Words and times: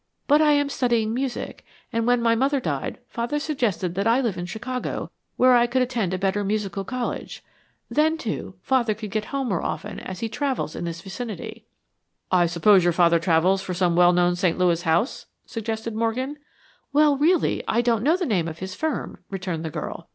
"But 0.25 0.41
I 0.41 0.53
am 0.53 0.67
studying 0.67 1.13
music, 1.13 1.63
and 1.93 2.07
when 2.07 2.23
my 2.23 2.33
mother 2.33 2.59
died, 2.59 2.97
father 3.07 3.37
suggested 3.37 3.93
that 3.93 4.07
I 4.07 4.19
live 4.19 4.35
in 4.35 4.47
Chicago 4.47 5.11
where 5.37 5.55
I 5.55 5.67
could 5.67 5.83
attend 5.83 6.11
a 6.11 6.17
better 6.17 6.43
musical 6.43 6.83
college. 6.83 7.43
Then, 7.87 8.17
too, 8.17 8.55
father 8.63 8.95
could 8.95 9.11
get 9.11 9.25
home 9.25 9.49
more 9.49 9.61
often 9.63 9.99
as 9.99 10.21
he 10.21 10.27
travels 10.27 10.75
in 10.75 10.85
this 10.85 11.01
vicinity." 11.01 11.67
"I 12.31 12.47
suppose 12.47 12.83
your 12.83 12.93
father 12.93 13.19
travels 13.19 13.61
for 13.61 13.75
some 13.75 13.95
well 13.95 14.11
known 14.11 14.35
St. 14.35 14.57
Louis 14.57 14.81
house?" 14.81 15.27
suggested 15.45 15.93
Morgan. 15.93 16.37
"Well, 16.91 17.15
really, 17.15 17.63
I 17.67 17.81
don't 17.81 18.01
know 18.01 18.17
the 18.17 18.25
name 18.25 18.47
of 18.47 18.57
his 18.57 18.73
firm," 18.73 19.19
returned 19.29 19.63
the 19.63 19.69
girl. 19.69 20.07